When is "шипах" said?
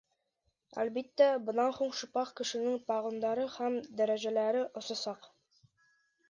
1.99-2.31